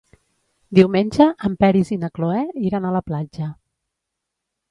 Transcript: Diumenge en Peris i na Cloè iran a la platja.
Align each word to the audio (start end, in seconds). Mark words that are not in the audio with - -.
Diumenge 0.79 1.25
en 1.49 1.57
Peris 1.65 1.91
i 1.95 1.99
na 2.05 2.09
Cloè 2.17 2.41
iran 2.71 2.87
a 2.87 2.93
la 2.97 3.05
platja. 3.11 3.53